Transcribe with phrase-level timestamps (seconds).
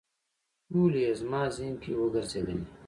[0.69, 2.65] ټولې یې زما ذهن کې وګرځېدلې.